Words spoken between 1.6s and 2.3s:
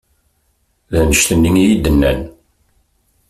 i yi-d-nnan.